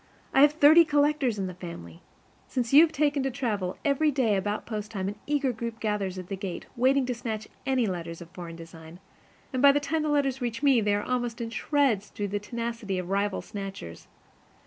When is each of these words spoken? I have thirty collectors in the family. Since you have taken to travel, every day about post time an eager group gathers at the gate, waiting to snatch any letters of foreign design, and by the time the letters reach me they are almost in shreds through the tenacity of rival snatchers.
I 0.33 0.41
have 0.41 0.53
thirty 0.53 0.83
collectors 0.83 1.37
in 1.37 1.45
the 1.45 1.53
family. 1.53 2.01
Since 2.47 2.73
you 2.73 2.81
have 2.81 2.91
taken 2.91 3.21
to 3.21 3.29
travel, 3.29 3.77
every 3.85 4.09
day 4.09 4.35
about 4.35 4.65
post 4.65 4.89
time 4.89 5.07
an 5.07 5.19
eager 5.27 5.51
group 5.53 5.79
gathers 5.79 6.17
at 6.17 6.25
the 6.27 6.35
gate, 6.35 6.65
waiting 6.75 7.05
to 7.05 7.13
snatch 7.13 7.47
any 7.67 7.85
letters 7.85 8.19
of 8.19 8.31
foreign 8.31 8.55
design, 8.55 8.99
and 9.53 9.61
by 9.61 9.71
the 9.71 9.79
time 9.79 10.01
the 10.01 10.09
letters 10.09 10.41
reach 10.41 10.63
me 10.63 10.81
they 10.81 10.95
are 10.95 11.03
almost 11.03 11.39
in 11.39 11.51
shreds 11.51 12.07
through 12.07 12.29
the 12.29 12.39
tenacity 12.39 12.97
of 12.97 13.11
rival 13.11 13.43
snatchers. 13.43 14.07